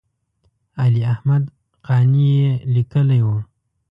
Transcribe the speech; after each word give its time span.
علي 0.81 1.01
احمد 1.13 1.43
قانع 1.87 2.21
یې 2.37 2.51
لیکلی 2.73 3.19
و. 3.23 3.27